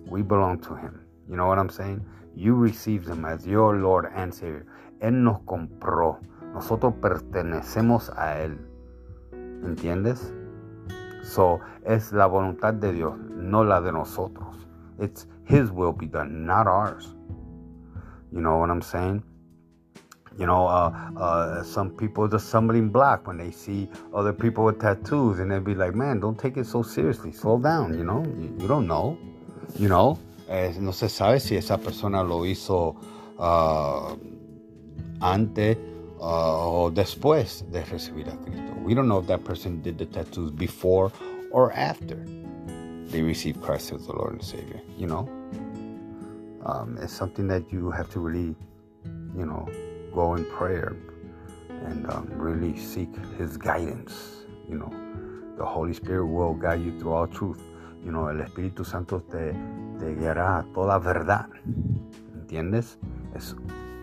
We 0.07 0.23
belong 0.23 0.59
to 0.61 0.75
Him. 0.75 0.99
You 1.29 1.37
know 1.37 1.47
what 1.47 1.57
I'm 1.57 1.69
saying? 1.69 2.05
You 2.35 2.55
received 2.55 3.07
Him 3.07 3.23
as 3.23 3.47
your 3.47 3.77
Lord 3.77 4.11
and 4.13 4.33
Savior. 4.33 4.65
Él 4.99 5.23
nos 5.23 5.39
compró. 5.39 6.19
Nosotros 6.53 6.93
pertenecemos 7.01 8.11
a 8.15 8.41
Él. 8.41 8.57
¿Entiendes? 9.63 10.33
So, 11.23 11.59
es 11.83 12.11
la 12.11 12.25
voluntad 12.25 12.73
de 12.73 12.93
Dios, 12.93 13.17
no 13.17 13.63
la 13.63 13.81
de 13.81 13.91
nosotros. 13.91 14.67
It's 14.99 15.27
His 15.45 15.71
will 15.71 15.93
be 15.93 16.07
done, 16.07 16.45
not 16.45 16.67
ours. 16.67 17.15
You 18.31 18.41
know 18.41 18.57
what 18.57 18.69
I'm 18.69 18.81
saying? 18.81 19.23
You 20.37 20.45
know, 20.45 20.67
uh, 20.67 20.93
uh, 21.17 21.63
some 21.63 21.89
people 21.89 22.27
just 22.27 22.47
stumbling 22.47 22.89
block 22.89 23.27
when 23.27 23.37
they 23.37 23.51
see 23.51 23.89
other 24.13 24.31
people 24.31 24.63
with 24.63 24.79
tattoos, 24.79 25.39
and 25.39 25.51
they 25.51 25.59
be 25.59 25.75
like, 25.75 25.95
"Man, 25.95 26.19
don't 26.19 26.37
take 26.37 26.55
it 26.55 26.65
so 26.65 26.81
seriously. 26.81 27.31
Slow 27.33 27.59
down." 27.59 27.97
You 27.97 28.05
know, 28.05 28.23
you, 28.57 28.67
don't 28.67 28.87
know. 28.87 29.17
You 29.77 29.89
know, 29.89 30.17
eh, 30.47 30.73
no 30.79 30.91
se 30.91 31.09
sabe 31.09 31.41
si 31.41 31.57
esa 31.57 31.77
persona 31.77 32.23
lo 32.23 32.45
hizo 32.45 32.95
uh, 33.37 34.15
antes 35.21 35.77
uh, 36.19 36.85
o 36.85 36.91
después 36.91 37.65
de 37.71 37.83
recibir 37.85 38.27
a 38.27 38.37
Cristo. 38.37 38.73
We 38.83 38.93
don't 38.93 39.07
know 39.07 39.19
if 39.19 39.27
that 39.27 39.43
person 39.43 39.81
did 39.81 39.97
the 39.97 40.05
tattoos 40.05 40.51
before 40.51 41.11
or 41.51 41.71
after 41.73 42.17
they 43.09 43.21
received 43.21 43.61
Christ 43.61 43.91
as 43.93 44.05
the 44.05 44.13
Lord 44.13 44.33
and 44.33 44.43
Savior. 44.43 44.81
You 44.97 45.07
know, 45.07 45.29
um, 46.65 46.97
it's 47.01 47.13
something 47.13 47.47
that 47.47 47.71
you 47.71 47.91
have 47.91 48.09
to 48.11 48.19
really, 48.19 48.55
you 49.35 49.45
know, 49.45 49.67
go 50.13 50.35
in 50.35 50.45
prayer 50.45 50.95
and 51.69 52.09
um, 52.11 52.27
really 52.35 52.77
seek 52.77 53.09
His 53.37 53.57
guidance. 53.57 54.45
You 54.69 54.77
know, 54.77 54.93
the 55.57 55.65
Holy 55.65 55.93
Spirit 55.93 56.25
will 56.25 56.53
guide 56.53 56.83
you 56.83 56.97
through 56.99 57.13
all 57.13 57.27
truth. 57.27 57.61
You 58.03 58.11
know, 58.11 58.27
el 58.27 58.37
Espíritu 58.37 58.85
Santo 58.85 59.19
te, 59.19 59.51
te 59.99 60.15
guiará 60.15 60.59
a 60.59 60.65
toda 60.73 60.99
verdad. 60.99 61.47
¿Entiendes? 62.33 62.97
Es 63.35 63.55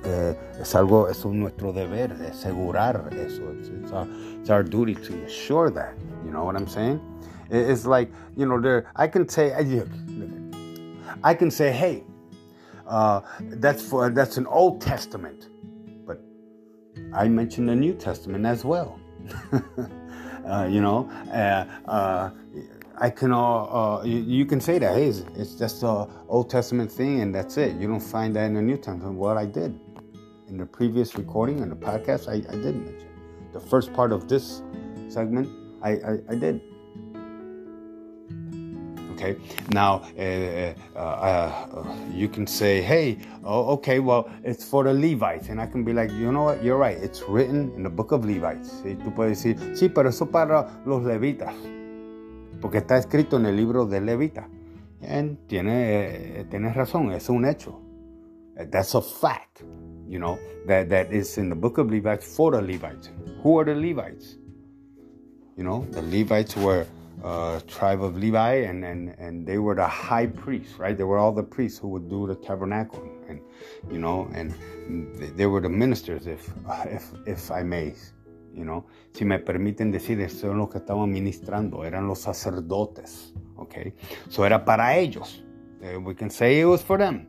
eh, 0.07 0.35
es 0.61 0.75
algo, 0.75 1.09
es 1.09 1.25
nuestro 1.27 1.73
deber, 1.73 2.13
asegurar 2.31 3.11
eso. 3.13 3.51
It's, 3.53 3.69
it's, 3.69 3.93
our, 3.93 4.07
it's, 4.41 4.51
our, 4.51 4.63
duty 4.63 4.95
to 4.95 5.25
assure 5.25 5.71
that. 5.71 5.95
You 6.25 6.31
know 6.31 6.45
what 6.45 6.57
I'm 6.57 6.69
saying? 6.69 7.01
It's 7.51 7.87
like, 7.87 8.11
you 8.37 8.47
know, 8.47 8.61
there, 8.61 8.87
I 8.97 9.07
can 9.07 9.29
say, 9.29 9.53
I 11.23 11.35
can 11.35 11.51
say, 11.51 11.73
hey, 11.73 12.05
uh, 12.87 13.21
that's 13.41 13.83
for 13.83 14.11
that's 14.11 14.37
an 14.37 14.47
Old 14.47 14.81
Testament, 14.81 15.49
but 16.07 16.21
I 17.13 17.29
mentioned 17.29 17.69
the 17.69 17.75
New 17.75 17.95
Testament 17.95 18.47
as 18.47 18.65
well. 18.65 19.01
uh, 20.47 20.69
you 20.71 20.81
know, 20.81 21.11
uh, 21.33 21.65
uh 21.91 22.31
I 22.99 23.11
can 23.11 23.33
uh, 23.33 24.03
you, 24.05 24.19
you, 24.21 24.47
can 24.47 24.61
say 24.61 24.79
that 24.79 24.95
hey, 24.95 25.09
it's, 25.09 25.25
it's 25.35 25.55
just 25.55 25.83
a 25.83 26.07
Old 26.29 26.49
Testament 26.49 26.91
thing 26.91 27.21
and 27.21 27.35
that's 27.35 27.57
it. 27.59 27.77
You 27.77 27.89
don't 27.89 28.01
find 28.01 28.35
that 28.37 28.45
in 28.47 28.55
the 28.55 28.63
New 28.63 28.77
Testament. 28.77 29.15
What 29.17 29.37
I 29.37 29.45
did, 29.45 29.79
in 30.49 30.57
the 30.57 30.67
previous 30.67 31.17
recording 31.17 31.61
and 31.61 31.71
the 31.71 31.77
podcast, 31.77 32.29
I, 32.29 32.35
I 32.35 32.57
did 32.57 32.77
mention. 32.77 33.09
The 33.53 33.61
first 33.61 33.93
part 33.93 34.13
of 34.13 34.29
this 34.29 34.63
segment, 35.09 35.49
I, 35.83 35.91
I, 35.91 36.19
I 36.31 36.35
did. 36.35 36.61
Okay, 39.15 39.37
now 39.71 40.03
uh, 40.19 40.75
uh, 40.95 40.99
uh, 40.99 41.97
you 42.13 42.29
can 42.29 42.47
say, 42.47 42.83
hey, 42.83 43.19
oh, 43.45 43.73
okay, 43.73 43.99
well, 43.99 44.29
it's 44.45 44.69
for 44.69 44.85
the 44.85 44.93
Levites. 44.93 45.49
And 45.49 45.59
I 45.59 45.67
can 45.67 45.85
be 45.85 45.95
like, 45.95 46.11
you 46.13 46.31
know 46.31 46.43
what, 46.43 46.63
you're 46.63 46.77
right, 46.77 46.99
it's 46.99 47.23
written 47.23 47.73
in 47.75 47.83
the 47.83 47.89
book 47.89 48.13
of 48.13 48.27
Levites. 48.27 48.83
¿sí? 48.85 48.95
Tú 49.03 49.15
puedes 49.15 49.43
decir, 49.43 49.57
sí, 49.75 49.89
pero 49.89 50.11
eso 50.11 50.27
para 50.27 50.81
los 50.85 51.03
levitas. 51.03 51.55
Porque 52.61 52.79
está 52.79 52.99
escrito 52.99 53.39
en 53.39 53.47
el 53.47 53.57
libro 53.57 53.87
de 53.87 54.01
Levita. 54.03 54.49
Y 55.01 55.37
tiene, 55.47 56.41
eh, 56.41 56.47
tienes 56.51 56.75
razón, 56.75 57.13
es 57.13 57.29
un 57.31 57.47
hecho. 57.47 57.81
That's 58.71 58.95
a 58.95 59.03
fact, 59.03 59.63
you 60.09 60.19
know, 60.19 60.39
that, 60.67 60.89
that 60.89 61.13
is 61.13 61.39
in 61.39 61.49
the 61.49 61.57
book 61.57 61.79
of 61.79 61.91
Levites 61.91 62.37
for 62.37 62.51
the 62.53 62.63
Levites. 62.63 63.11
Who 63.43 63.59
are 63.59 63.65
the 63.65 63.75
Levites? 63.75 64.37
You 65.57 65.65
know, 65.65 65.87
the 65.91 66.03
Levites 66.03 66.57
were 66.57 66.87
uh, 67.25 67.61
tribe 67.67 68.03
of 68.03 68.17
Levi, 68.17 68.55
and, 68.55 68.85
and, 68.85 69.15
and 69.19 69.47
they 69.47 69.59
were 69.59 69.75
the 69.75 69.87
high 69.87 70.27
priests, 70.27 70.79
right? 70.79 70.97
They 70.97 71.05
were 71.05 71.19
all 71.19 71.33
the 71.33 71.43
priests 71.43 71.79
who 71.79 71.89
would 71.89 72.09
do 72.09 72.27
the 72.27 72.35
tabernacle, 72.35 73.03
and 73.29 73.41
you 73.91 73.99
know, 73.99 74.29
and 74.35 74.55
they 75.37 75.47
were 75.47 75.61
the 75.61 75.69
ministers, 75.69 76.27
if 76.27 76.49
if 76.87 77.11
if 77.27 77.51
I 77.51 77.63
may, 77.63 77.95
you 78.55 78.65
know. 78.65 78.85
Si 79.13 79.25
me 79.25 79.39
permiten 79.39 79.91
decir, 79.91 80.31
son 80.31 80.59
los 80.59 80.69
que 80.69 80.81
estaban 80.81 81.11
ministrando, 81.11 81.85
eran 81.85 82.07
los 82.07 82.21
sacerdotes, 82.21 83.33
okay? 83.59 83.95
So 84.29 84.45
era 84.45 84.65
para 84.65 84.97
ellos. 84.97 85.41
Uh, 85.83 86.01
we 86.01 86.15
can 86.15 86.31
say 86.31 86.61
it 86.61 86.67
was 86.67 86.83
for 86.83 86.99
them. 86.99 87.27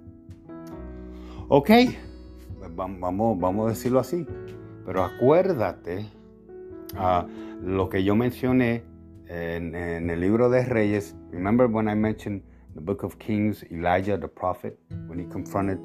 Okay, 1.50 1.98
vamos, 2.78 3.40
vamos 3.40 3.66
a 3.66 3.70
decirlo 3.70 4.00
así. 4.00 4.26
Pero 4.86 5.04
acuérdate 5.04 6.06
uh, 6.96 7.28
lo 7.62 7.90
que 7.90 8.04
yo 8.04 8.16
mencioné 8.16 8.84
in, 9.30 9.76
in 9.76 10.08
the 10.08 10.16
libro 10.16 10.50
de 10.50 10.64
Reyes, 10.64 11.16
remember 11.32 11.68
when 11.68 11.90
I 11.90 11.96
mentioned 11.96 12.42
the 12.76 12.82
book 12.82 13.04
of 13.04 13.20
Kings, 13.20 13.64
Elijah 13.72 14.18
the 14.18 14.28
prophet, 14.28 14.80
when 15.08 15.20
he 15.20 15.26
confronted 15.26 15.80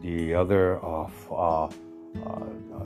the 0.00 0.34
other 0.34 0.78
of 0.78 1.12
uh, 1.30 1.64
uh, 1.64 1.70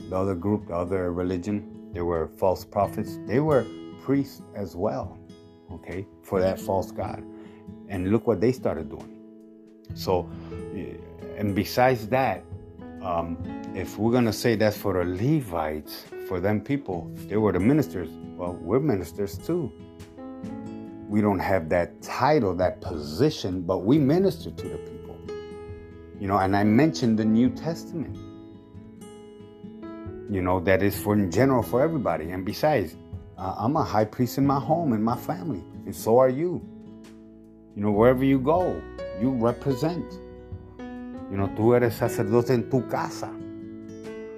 the 0.09 0.15
other 0.17 0.35
group, 0.35 0.67
the 0.67 0.75
other 0.75 1.13
religion, 1.13 1.89
they 1.93 2.01
were 2.01 2.27
false 2.27 2.65
prophets. 2.65 3.19
They 3.27 3.39
were 3.39 3.65
priests 4.03 4.41
as 4.55 4.75
well, 4.75 5.17
okay, 5.71 6.05
for 6.23 6.41
that 6.41 6.59
false 6.59 6.91
god. 6.91 7.23
And 7.87 8.11
look 8.11 8.27
what 8.27 8.41
they 8.41 8.51
started 8.51 8.89
doing. 8.89 9.17
So, 9.93 10.29
and 11.37 11.53
besides 11.55 12.07
that, 12.07 12.43
um, 13.03 13.37
if 13.75 13.97
we're 13.97 14.11
gonna 14.11 14.33
say 14.33 14.55
that's 14.55 14.77
for 14.77 14.93
the 14.93 15.09
Levites, 15.09 16.05
for 16.27 16.39
them 16.39 16.61
people, 16.61 17.11
they 17.27 17.37
were 17.37 17.51
the 17.51 17.59
ministers. 17.59 18.09
Well, 18.35 18.53
we're 18.53 18.79
ministers 18.79 19.37
too 19.37 19.71
we 21.11 21.19
don't 21.19 21.39
have 21.39 21.67
that 21.67 22.01
title, 22.01 22.55
that 22.55 22.79
position, 22.79 23.61
but 23.63 23.79
we 23.79 23.99
minister 23.99 24.49
to 24.49 24.69
the 24.69 24.77
people. 24.77 25.19
You 26.21 26.27
know, 26.29 26.37
and 26.37 26.55
I 26.55 26.63
mentioned 26.63 27.19
the 27.19 27.25
New 27.25 27.49
Testament. 27.49 28.15
You 30.29 30.41
know, 30.41 30.61
that 30.61 30.81
is 30.81 30.97
for 30.97 31.13
in 31.13 31.29
general 31.29 31.63
for 31.63 31.81
everybody. 31.81 32.31
And 32.31 32.45
besides, 32.45 32.95
uh, 33.37 33.55
I'm 33.57 33.75
a 33.75 33.83
high 33.83 34.05
priest 34.05 34.37
in 34.37 34.47
my 34.47 34.57
home, 34.57 34.93
in 34.93 35.03
my 35.03 35.17
family, 35.17 35.61
and 35.85 35.93
so 35.93 36.17
are 36.17 36.29
you. 36.29 36.65
You 37.75 37.83
know, 37.83 37.91
wherever 37.91 38.23
you 38.23 38.39
go, 38.39 38.81
you 39.19 39.31
represent. 39.31 40.17
You 41.31 41.37
know, 41.37 41.49
tú 41.55 41.73
eres 41.73 41.95
sacerdote 41.95 42.53
en 42.53 42.69
tu 42.69 42.87
casa. 42.87 43.31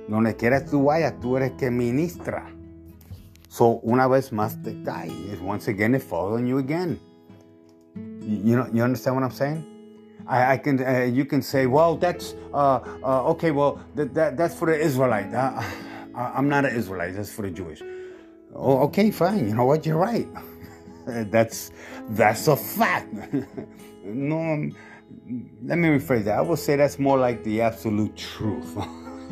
Donde 0.07 0.35
quieras 0.35 0.69
tú 0.69 0.83
vayas, 0.85 1.19
tú 1.19 1.37
eres 1.37 1.53
que 1.53 1.71
ministra. 1.71 2.45
So 3.49 3.79
una 3.83 4.07
vez 4.07 4.31
más 4.31 4.61
te 4.61 4.83
cae. 4.83 5.11
Once 5.41 5.67
again, 5.69 5.95
it 5.95 6.03
falls 6.03 6.39
on 6.39 6.45
you 6.45 6.59
again. 6.59 6.99
You 8.21 8.55
know, 8.55 8.67
you 8.71 8.83
understand 8.83 9.15
what 9.15 9.23
I'm 9.23 9.31
saying? 9.31 9.65
I, 10.27 10.53
I 10.53 10.57
can, 10.57 10.79
uh, 10.83 11.01
you 11.01 11.25
can 11.25 11.41
say, 11.41 11.65
well, 11.65 11.97
that's 11.97 12.35
uh, 12.53 12.79
uh, 13.03 13.29
okay. 13.31 13.51
Well, 13.51 13.81
that, 13.95 14.13
that, 14.13 14.37
that's 14.37 14.55
for 14.55 14.67
the 14.67 14.79
Israelite. 14.79 15.33
Uh, 15.33 15.61
I'm 16.15 16.47
not 16.47 16.65
an 16.65 16.75
Israelite. 16.75 17.15
That's 17.15 17.31
for 17.31 17.41
the 17.41 17.51
Jewish. 17.51 17.81
Oh, 18.55 18.79
okay, 18.83 19.11
fine. 19.11 19.47
You 19.47 19.55
know 19.55 19.65
what? 19.65 19.85
You're 19.85 19.97
right. 19.97 20.27
that's 21.05 21.71
that's 22.09 22.47
a 22.47 22.55
fact. 22.55 23.13
no, 24.03 24.69
let 25.63 25.77
me 25.77 25.87
rephrase 25.89 26.25
that. 26.25 26.37
I 26.37 26.41
would 26.41 26.59
say 26.59 26.75
that's 26.75 26.99
more 26.99 27.17
like 27.17 27.43
the 27.43 27.61
absolute 27.61 28.15
truth. 28.15 28.77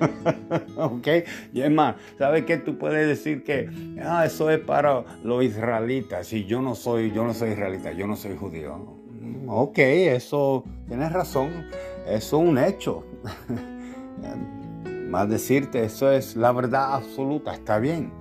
ok, 0.77 1.07
y 1.53 1.61
es 1.61 1.71
más, 1.71 1.95
¿sabes 2.17 2.45
qué? 2.45 2.57
Tú 2.57 2.77
puedes 2.77 3.07
decir 3.07 3.43
que 3.43 3.69
ah, 4.03 4.25
eso 4.25 4.49
es 4.49 4.59
para 4.59 5.03
los 5.23 5.43
israelitas. 5.43 6.33
Y 6.33 6.45
yo 6.45 6.61
no 6.61 6.75
soy, 6.75 7.11
yo 7.11 7.23
no 7.23 7.33
soy 7.33 7.51
israelita, 7.51 7.91
yo 7.91 8.07
no 8.07 8.15
soy 8.15 8.35
judío. 8.35 8.97
Ok, 9.47 9.79
eso, 9.79 10.63
tienes 10.87 11.11
razón, 11.11 11.67
eso 12.07 12.41
es 12.41 12.49
un 12.49 12.57
hecho. 12.57 13.05
más 15.09 15.29
decirte, 15.29 15.83
eso 15.83 16.09
es 16.09 16.35
la 16.35 16.51
verdad 16.51 16.95
absoluta, 16.95 17.53
está 17.53 17.79
bien. 17.79 18.11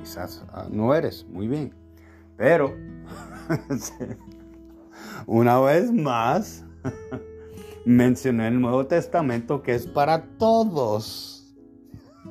Quizás 0.00 0.44
ah, 0.52 0.66
no 0.70 0.94
eres, 0.94 1.26
muy 1.26 1.48
bien. 1.48 1.74
Pero, 2.36 2.74
una 5.26 5.58
vez 5.60 5.90
más, 5.92 6.65
mencioné 7.86 8.48
el 8.48 8.60
Nuevo 8.60 8.86
Testamento 8.86 9.62
que 9.62 9.74
es 9.74 9.86
para 9.86 10.22
todos. 10.38 11.32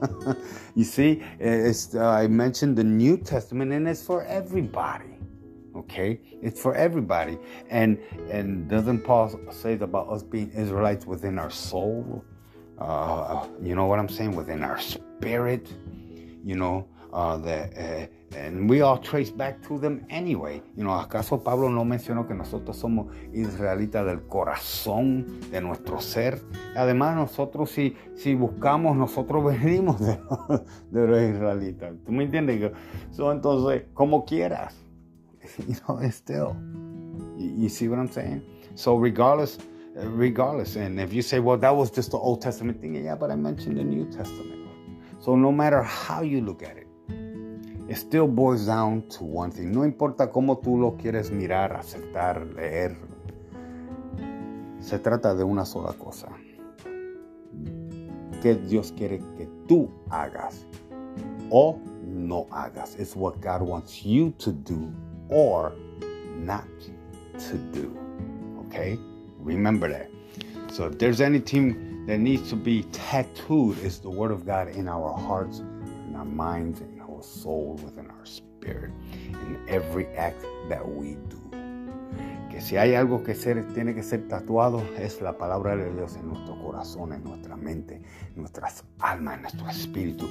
you 0.75 0.83
see, 0.83 1.23
uh, 1.41 1.99
I 1.99 2.27
mentioned 2.27 2.77
the 2.77 2.83
New 2.83 3.17
Testament 3.17 3.71
and 3.71 3.87
it's 3.87 4.03
for 4.03 4.23
everybody. 4.25 5.15
Okay, 5.75 6.19
it's 6.41 6.59
for 6.61 6.73
everybody. 6.75 7.37
And 7.69 7.99
and 8.29 8.69
doesn't 8.69 9.01
Paul 9.01 9.39
say 9.51 9.73
about 9.73 10.09
us 10.09 10.23
being 10.23 10.51
Israelites 10.51 11.05
within 11.05 11.37
our 11.37 11.51
soul? 11.51 12.23
Uh, 12.77 13.47
you 13.61 13.75
know 13.75 13.85
what 13.85 13.99
I'm 13.99 14.09
saying? 14.09 14.35
Within 14.35 14.63
our 14.63 14.79
spirit. 14.79 15.67
You 16.43 16.55
know 16.55 16.87
uh, 17.11 17.37
the 17.37 18.09
And 18.35 18.69
we 18.69 18.81
all 18.81 18.97
trace 18.97 19.29
back 19.29 19.61
to 19.67 19.79
them 19.79 20.05
anyway. 20.09 20.61
You 20.75 20.83
know, 20.83 20.91
¿Acaso 20.91 21.41
Pablo 21.43 21.69
no 21.69 21.85
mencionó 21.85 22.27
que 22.27 22.33
nosotros 22.33 22.75
somos 22.77 23.07
israelitas 23.33 24.05
del 24.05 24.27
corazón 24.27 25.39
de 25.51 25.61
nuestro 25.61 26.01
ser? 26.01 26.41
Además, 26.75 27.15
nosotros 27.15 27.71
si, 27.71 27.95
si 28.15 28.35
buscamos, 28.35 28.97
nosotros 28.97 29.43
venimos 29.61 29.99
de, 29.99 30.17
los 30.91 31.21
israelitas. 31.21 31.93
¿Tú 32.05 32.11
me 32.11 32.25
entiendes? 32.25 32.71
So, 33.11 33.31
entonces, 33.31 33.83
como 33.93 34.25
quieras. 34.25 34.75
You 35.67 35.75
know, 35.87 36.01
still. 36.09 36.55
You, 37.37 37.63
you 37.63 37.69
see 37.69 37.87
what 37.87 37.99
I'm 37.99 38.09
saying? 38.09 38.41
So 38.75 38.97
regardless, 38.97 39.59
regardless, 39.95 40.75
and 40.75 40.99
if 40.99 41.13
you 41.13 41.21
say, 41.21 41.39
well, 41.39 41.57
that 41.57 41.73
was 41.73 41.91
just 41.91 42.11
the 42.11 42.17
Old 42.17 42.41
Testament 42.41 42.81
thing, 42.81 42.95
yeah, 42.95 43.15
but 43.15 43.31
I 43.31 43.35
mentioned 43.35 43.77
the 43.77 43.83
New 43.83 44.05
Testament. 44.11 44.65
So 45.25 45.35
no 45.35 45.51
matter 45.51 45.81
how 45.81 46.21
you 46.21 46.41
look 46.41 46.61
at 46.61 46.77
it, 46.77 46.84
it 47.87 47.97
still 47.97 48.27
boils 48.27 48.65
down 48.65 49.03
to 49.09 49.23
one 49.23 49.51
thing. 49.51 49.71
No 49.71 49.83
importa 49.85 50.31
cómo 50.31 50.57
tú 50.59 50.77
lo 50.79 50.97
quieres 50.97 51.31
mirar, 51.31 51.75
aceptar, 51.75 52.45
leer. 52.55 52.95
Se 54.79 54.99
trata 54.99 55.35
de 55.35 55.43
una 55.43 55.65
sola 55.65 55.93
cosa. 55.93 56.29
¿Qué 58.41 58.55
Dios 58.55 58.91
quiere 58.91 59.19
que 59.37 59.47
tú 59.67 59.89
hagas 60.09 60.65
o 61.49 61.79
no 62.03 62.47
hagas? 62.51 62.95
It's 62.99 63.15
what 63.15 63.39
God 63.41 63.61
wants 63.61 64.03
you 64.03 64.31
to 64.39 64.51
do 64.51 64.91
or 65.29 65.73
not 66.37 66.67
to 67.49 67.57
do. 67.71 67.95
Okay? 68.67 68.97
Remember 69.39 69.89
that. 69.89 70.09
So 70.71 70.87
if 70.87 70.97
there's 70.97 71.21
anything 71.21 72.05
that 72.07 72.19
needs 72.19 72.49
to 72.49 72.55
be 72.55 72.83
tattooed, 72.91 73.77
it's 73.83 73.99
the 73.99 74.09
Word 74.09 74.31
of 74.31 74.45
God 74.45 74.69
in 74.69 74.87
our 74.87 75.13
hearts, 75.17 75.59
in 75.59 76.15
our 76.15 76.25
minds, 76.25 76.81
soul, 77.25 77.79
within 77.83 78.09
our 78.09 78.25
spirit, 78.25 78.91
in 79.31 79.59
every 79.67 80.07
act 80.15 80.41
that 80.69 80.85
we 80.87 81.17
do. 81.29 81.39
Que 82.49 82.61
si 82.61 82.77
hay 82.77 82.95
algo 82.95 83.21
que 83.23 83.35
ser, 83.35 83.67
tiene 83.73 83.93
que 83.93 84.03
ser 84.03 84.27
tatuado 84.29 84.81
es 84.97 85.21
la 85.21 85.37
palabra 85.37 85.75
de 85.75 85.93
Dios 85.93 86.15
en 86.15 86.29
nuestro 86.29 86.57
corazón, 86.61 87.11
en 87.11 87.23
nuestra 87.23 87.57
mente, 87.57 87.95
en 87.95 88.37
nuestras 88.37 88.85
almas, 88.99 89.35
en 89.35 89.41
nuestro 89.41 89.69
espíritu, 89.69 90.25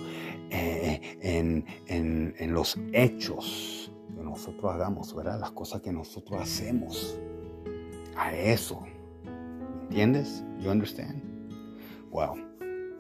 eh, 0.51 1.19
en, 1.21 1.67
en, 1.87 2.35
en 2.39 2.55
los 2.55 2.79
hechos 2.93 3.93
que 4.17 4.23
nosotros 4.23 4.73
hagamos, 4.73 5.15
¿verdad? 5.15 5.39
Las 5.41 5.51
cosas 5.51 5.83
que 5.83 5.93
nosotros 5.93 6.41
hacemos. 6.41 7.19
A 8.17 8.33
eso. 8.33 8.83
¿Entiendes? 9.89 10.45
You 10.61 10.71
understand? 10.71 11.21
Well, 12.11 12.37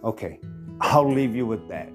okay. 0.02 0.40
I'll 0.80 1.08
leave 1.08 1.34
you 1.34 1.46
with 1.46 1.68
that. 1.68 1.88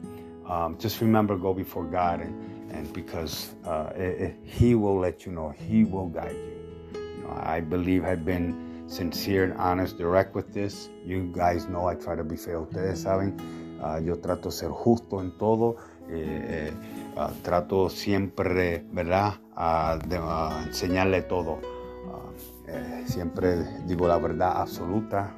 Um, 0.50 0.78
just 0.78 1.00
remember 1.02 1.38
go 1.38 1.54
before 1.54 1.86
God 1.86 2.22
and, 2.22 2.72
and 2.72 2.92
because 2.94 3.54
uh, 3.66 3.92
it, 3.96 4.22
it, 4.22 4.36
He 4.44 4.76
will 4.76 5.00
let 5.00 5.26
you 5.26 5.32
know, 5.32 5.50
He 5.50 5.84
will 5.84 6.08
guide 6.08 6.36
you. 6.36 7.00
you 7.00 7.24
know, 7.24 7.40
I 7.42 7.62
believe 7.62 8.04
I've 8.04 8.26
been 8.26 8.84
sincere 8.88 9.44
and 9.44 9.54
honest, 9.54 9.98
direct 9.98 10.36
with 10.36 10.54
this. 10.54 10.90
You 11.06 11.32
guys 11.34 11.68
know 11.68 11.86
I 11.88 11.96
try 11.96 12.16
to 12.16 12.24
be 12.24 12.36
fair. 12.36 12.60
Ustedes 12.60 13.04
saben, 13.04 13.38
uh, 13.82 14.00
yo 14.04 14.16
trato 14.16 14.52
ser 14.52 14.70
justo 14.70 15.22
en 15.22 15.38
todo. 15.38 15.78
Eh, 16.12 16.72
eh, 16.72 16.72
uh, 17.16 17.30
trato 17.44 17.88
siempre, 17.88 18.84
¿verdad?, 18.92 19.36
enseñarle 20.66 21.22
todo. 21.22 21.60
Eh, 22.68 23.04
siempre 23.06 23.64
digo 23.86 24.08
la 24.08 24.18
verdad 24.18 24.62
absoluta. 24.62 25.36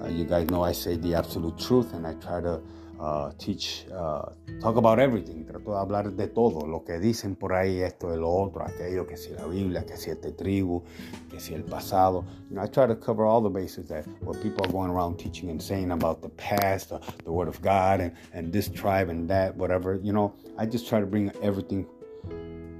Uh, 0.00 0.08
you 0.08 0.24
guys 0.24 0.46
know 0.46 0.64
I 0.64 0.72
say 0.72 0.96
the 0.96 1.14
absolute 1.14 1.56
truth 1.58 1.92
and 1.94 2.06
I 2.06 2.14
try 2.14 2.40
to 2.42 2.60
uh, 2.98 3.32
teach, 3.38 3.86
uh, 3.92 4.30
talk 4.60 4.76
about 4.76 4.98
everything. 4.98 5.44
Trato 5.44 5.70
de 5.70 5.78
hablar 5.78 6.16
de 6.16 6.26
todo, 6.28 6.66
lo 6.66 6.84
que 6.84 6.98
dicen 6.98 7.36
por 7.36 7.52
ahí, 7.52 7.80
esto, 7.80 8.10
de 8.10 8.16
lo 8.16 8.30
otro, 8.30 8.64
aquello, 8.64 9.06
que 9.06 9.16
si 9.16 9.30
la 9.30 9.46
Biblia, 9.46 9.84
que 9.84 9.96
si 9.96 10.10
este 10.10 10.32
tribu, 10.32 10.82
que 11.30 11.40
si 11.40 11.54
el 11.54 11.62
pasado. 11.62 12.24
You 12.50 12.56
know, 12.56 12.62
I 12.62 12.66
try 12.66 12.86
to 12.86 12.96
cover 12.96 13.24
all 13.24 13.40
the 13.40 13.48
bases 13.48 13.88
that 13.88 14.06
what 14.22 14.40
people 14.42 14.64
are 14.64 14.72
going 14.72 14.90
around 14.90 15.18
teaching 15.18 15.50
and 15.50 15.62
saying 15.62 15.90
about 15.90 16.22
the 16.22 16.30
past, 16.30 16.92
uh, 16.92 16.98
the 17.24 17.32
Word 17.32 17.48
of 17.48 17.60
God, 17.62 18.00
and, 18.00 18.12
and 18.32 18.52
this 18.52 18.68
tribe 18.68 19.08
and 19.08 19.28
that, 19.28 19.56
whatever. 19.56 20.00
You 20.02 20.12
know, 20.12 20.34
I 20.58 20.66
just 20.66 20.88
try 20.88 21.00
to 21.00 21.06
bring 21.06 21.30
everything 21.42 21.86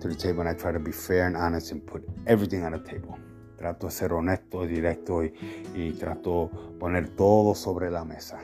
to 0.01 0.09
the 0.09 0.15
table 0.15 0.41
and 0.41 0.49
I 0.49 0.55
try 0.55 0.73
to 0.73 0.79
be 0.79 0.93
fair 0.93 1.27
and 1.27 1.37
honest 1.37 1.73
and 1.73 1.85
put 1.85 2.05
everything 2.27 2.65
on 2.65 2.73
the 2.73 2.79
table. 2.79 3.19
Trato 3.59 3.89
de 3.89 3.93
ser 3.93 4.11
honesto, 4.11 4.67
directo 4.67 5.25
y, 5.25 5.33
y 5.75 5.93
trato 5.99 6.49
poner 6.79 7.09
todo 7.17 7.55
sobre 7.55 7.91
la 7.91 8.05
mesa. 8.05 8.39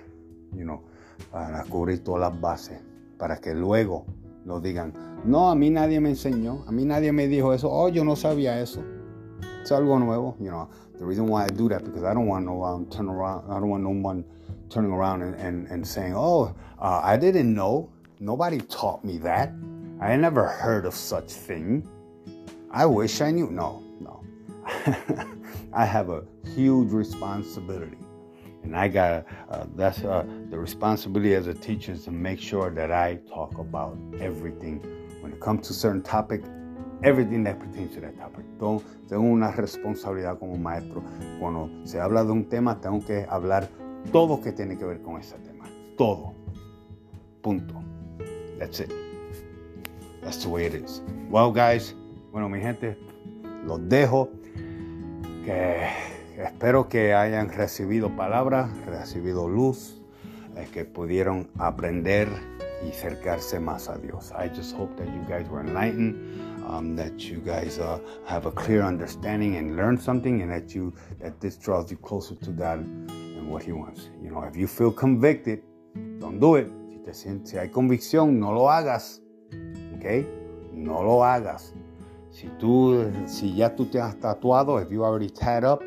You 0.52 0.64
know, 0.64 0.82
para 1.30 1.64
cubrir 1.64 2.02
todas 2.02 2.32
las 2.32 2.40
bases, 2.40 2.80
para 3.18 3.36
que 3.38 3.54
luego 3.54 4.06
no 4.44 4.60
digan, 4.60 4.92
no, 5.24 5.50
a 5.50 5.54
mí 5.54 5.70
nadie 5.70 6.00
me 6.00 6.10
enseñó, 6.10 6.64
a 6.66 6.72
mí 6.72 6.84
nadie 6.84 7.12
me 7.12 7.28
dijo 7.28 7.52
eso, 7.54 7.70
oh, 7.70 7.88
yo 7.88 8.04
no 8.04 8.16
sabía 8.16 8.60
eso. 8.60 8.82
Es 9.62 9.72
algo 9.72 9.98
nuevo, 9.98 10.36
you 10.38 10.50
know. 10.50 10.68
The 10.98 11.04
reason 11.04 11.26
why 11.28 11.44
I 11.44 11.48
do 11.48 11.68
that 11.70 11.82
because 11.84 12.04
I 12.04 12.14
don't 12.14 12.26
want 12.26 12.44
no 12.44 12.54
one 12.54 12.86
turn 12.86 13.08
around, 13.08 13.50
I 13.50 13.58
don't 13.58 13.70
want 13.70 13.82
no 13.82 13.90
one 13.90 14.24
turning 14.68 14.92
around 14.92 15.22
and, 15.22 15.34
and, 15.36 15.66
and 15.68 15.86
saying, 15.86 16.14
oh, 16.14 16.54
uh, 16.78 17.00
I 17.02 17.16
didn't 17.16 17.54
know. 17.54 17.88
Nobody 18.20 18.58
taught 18.58 19.04
me 19.04 19.18
that. 19.18 19.52
I 20.00 20.16
never 20.16 20.46
heard 20.46 20.84
of 20.84 20.94
such 20.94 21.30
thing. 21.32 21.88
I 22.70 22.86
wish 22.86 23.20
I 23.20 23.30
knew. 23.30 23.48
No, 23.50 23.82
no. 24.00 24.22
I 25.72 25.84
have 25.84 26.10
a 26.10 26.24
huge 26.54 26.92
responsibility. 26.92 28.03
And 28.64 28.74
I 28.74 28.88
got 28.88 29.26
uh, 29.50 29.66
that's 29.76 30.02
uh, 30.02 30.24
the 30.50 30.58
responsibility 30.58 31.34
as 31.34 31.46
a 31.46 31.54
teacher 31.54 31.92
is 31.92 32.04
to 32.04 32.10
make 32.10 32.40
sure 32.40 32.70
that 32.70 32.90
I 32.90 33.18
talk 33.28 33.58
about 33.58 33.96
everything 34.20 34.80
when 35.20 35.32
it 35.32 35.40
comes 35.40 35.68
to 35.68 35.74
certain 35.74 36.02
topic, 36.02 36.42
everything 37.02 37.44
that 37.44 37.60
pertains 37.60 37.94
to 37.94 38.00
that 38.00 38.18
topic. 38.18 38.44
Entonces, 38.58 38.84
tengo 39.08 39.22
una 39.22 39.52
responsabilidad 39.52 40.38
como 40.38 40.56
maestro. 40.56 41.04
Cuando 41.38 41.70
se 41.84 42.00
habla 42.00 42.24
de 42.24 42.32
un 42.32 42.48
tema, 42.48 42.80
tengo 42.80 43.04
que 43.04 43.26
hablar 43.28 43.68
todo 44.12 44.40
que 44.40 44.52
tiene 44.52 44.76
que 44.76 44.84
ver 44.84 45.02
con 45.02 45.20
ese 45.20 45.36
tema. 45.38 45.66
Todo. 45.98 46.34
Punto. 47.42 47.82
That's 48.58 48.80
it. 48.80 48.90
That's 50.22 50.42
the 50.42 50.48
way 50.48 50.64
it 50.64 50.74
is. 50.74 51.02
Well, 51.28 51.52
guys, 51.52 51.94
bueno, 52.32 52.48
mi 52.48 52.60
gente, 52.60 52.96
los 53.66 53.78
dejo. 53.88 54.30
Que 55.44 55.90
espero 56.38 56.88
que 56.88 57.14
hayan 57.14 57.50
recibido 57.50 58.14
palabra, 58.16 58.68
recibido 58.86 59.48
luz, 59.48 60.00
eh, 60.56 60.66
que 60.72 60.84
pudieron 60.84 61.48
aprender 61.58 62.28
y 62.84 62.90
acercarse 62.90 63.58
más 63.60 63.88
a 63.88 63.96
Dios. 63.98 64.32
I 64.32 64.48
just 64.48 64.76
hope 64.76 64.94
that 64.96 65.06
you 65.06 65.22
guys 65.28 65.48
were 65.48 65.60
enlightened, 65.60 66.16
um, 66.68 66.96
that 66.96 67.18
you 67.18 67.40
guys 67.40 67.78
uh, 67.78 67.98
have 68.26 68.46
a 68.46 68.52
clear 68.52 68.82
understanding 68.82 69.56
and 69.56 69.76
learn 69.76 69.98
something, 69.98 70.42
and 70.42 70.50
that 70.50 70.74
you 70.74 70.92
that 71.20 71.40
this 71.40 71.56
draws 71.56 71.90
you 71.90 71.96
closer 71.98 72.34
to 72.34 72.50
God 72.50 72.80
and 72.80 73.50
what 73.50 73.62
He 73.62 73.72
wants. 73.72 74.10
You 74.22 74.30
know, 74.30 74.42
if 74.42 74.56
you 74.56 74.66
feel 74.66 74.92
convicted, 74.92 75.62
don't 76.18 76.40
do 76.40 76.56
it. 76.56 76.68
Si 76.88 76.98
te 76.98 77.12
sientes, 77.12 77.50
si 77.50 77.58
hay 77.58 77.68
convicción, 77.68 78.38
no 78.38 78.52
lo 78.52 78.68
hagas. 78.68 79.20
Okay, 79.96 80.26
no 80.72 81.02
lo 81.02 81.24
hagas. 81.24 81.72
Si 82.30 82.48
tú, 82.58 83.10
si 83.26 83.54
ya 83.54 83.74
tú 83.74 83.86
te 83.86 84.00
has 84.00 84.16
tatuado, 84.16 84.82
if 84.82 84.90
you 84.90 85.04
already 85.04 85.30
tied 85.30 85.62
up, 85.64 85.82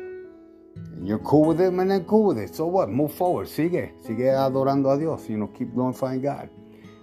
you're 1.02 1.18
cool 1.20 1.44
with 1.46 1.60
it, 1.60 1.70
man, 1.72 1.88
then 1.88 2.04
cool 2.04 2.24
with 2.24 2.38
it. 2.38 2.54
So 2.54 2.66
what? 2.66 2.88
Move 2.88 3.12
forward. 3.12 3.46
Sigue. 3.46 3.92
Sigue 4.02 4.32
adorando 4.34 4.90
a 4.90 4.98
Dios. 4.98 5.28
You 5.28 5.38
know, 5.38 5.46
keep 5.48 5.74
glorifying 5.74 6.20
God. 6.20 6.48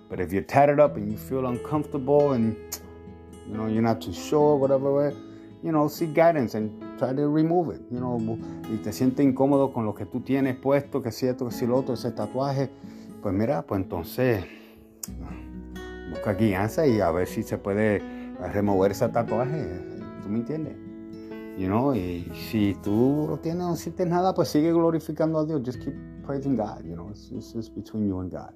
But 0.09 0.19
if 0.19 0.31
you're 0.31 0.43
tatted 0.43 0.79
up 0.79 0.97
and 0.97 1.11
you 1.11 1.17
feel 1.17 1.45
uncomfortable 1.47 2.33
and, 2.33 2.55
you 3.47 3.57
know, 3.57 3.67
you're 3.67 3.81
not 3.81 4.01
too 4.01 4.13
sure, 4.13 4.55
whatever, 4.55 5.13
you 5.63 5.71
know, 5.71 5.87
seek 5.87 6.13
guidance 6.13 6.53
and 6.53 6.99
try 6.99 7.13
to 7.13 7.27
remove 7.27 7.69
it. 7.73 7.81
You 7.89 7.99
know, 7.99 8.19
y 8.69 8.77
te 8.77 8.91
sientes 8.91 9.25
incómodo 9.25 9.73
con 9.73 9.85
lo 9.85 9.93
que 9.93 10.05
tú 10.05 10.21
tienes 10.21 10.55
puesto, 10.55 11.01
que 11.01 11.11
si 11.11 11.27
esto, 11.27 11.45
que 11.45 11.51
si 11.51 11.65
lo 11.65 11.77
otro, 11.77 11.95
ese 11.95 12.11
tatuaje, 12.11 12.69
pues 13.21 13.33
mira, 13.33 13.63
pues 13.63 13.81
entonces 13.81 14.43
busca 16.11 16.33
guianza 16.33 16.85
y 16.85 17.01
a 17.01 17.11
ver 17.11 17.27
si 17.27 17.43
se 17.43 17.57
puede 17.57 18.01
remover 18.53 18.91
ese 18.91 19.09
tatuaje. 19.09 19.65
¿Tú 20.21 20.29
me 20.29 20.39
entiendes? 20.39 20.84
You 21.57 21.67
know, 21.67 21.95
y 21.95 22.29
si 22.49 22.75
tú 22.83 23.27
no 23.29 23.37
tienes, 23.39 23.63
no 23.63 23.75
sientes 23.77 24.07
nada, 24.07 24.33
pues 24.33 24.49
sigue 24.49 24.73
glorificando 24.73 25.39
a 25.39 25.45
Dios. 25.45 25.61
Just 25.63 25.79
keep 25.79 25.93
praising 26.25 26.57
God. 26.57 26.83
You 26.83 26.95
know, 26.95 27.09
it's, 27.09 27.31
it's 27.31 27.69
between 27.69 28.07
you 28.07 28.19
and 28.19 28.29
God. 28.29 28.53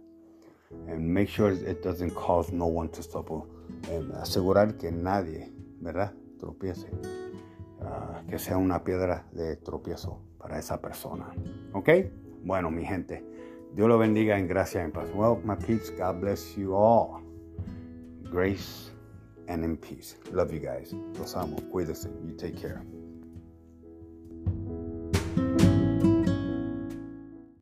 And 0.87 1.07
make 1.07 1.29
sure 1.29 1.51
it 1.51 1.81
doesn't 1.81 2.13
cause 2.13 2.51
no 2.51 2.65
one 2.65 2.89
to 2.89 3.01
stumble. 3.01 3.47
And 3.89 4.11
asegurar 4.15 4.77
que 4.77 4.91
nadie, 4.91 5.49
¿verdad? 5.79 6.13
Tropiece. 6.39 6.87
Uh, 7.79 8.27
que 8.29 8.37
sea 8.37 8.57
una 8.57 8.83
piedra 8.83 9.25
de 9.31 9.55
tropiezo 9.55 10.19
para 10.37 10.59
esa 10.59 10.81
persona. 10.81 11.33
¿Ok? 11.73 11.89
Bueno, 12.43 12.69
mi 12.69 12.83
gente. 12.83 13.23
Dios 13.73 13.87
lo 13.87 13.97
bendiga 13.97 14.37
en 14.37 14.47
gracia 14.47 14.81
y 14.81 14.85
en 14.85 14.91
paz. 14.91 15.09
Well, 15.15 15.37
my 15.45 15.55
peeps, 15.55 15.89
God 15.91 16.19
bless 16.19 16.57
you 16.57 16.75
all. 16.75 17.21
Grace 18.29 18.91
and 19.49 19.65
in 19.65 19.75
peace. 19.75 20.15
Love 20.31 20.53
you 20.53 20.59
guys. 20.59 20.93
Los 21.19 21.35
amo. 21.35 21.57
Cuídense. 21.71 22.07
You 22.25 22.33
take 22.37 22.55
care. 22.55 22.81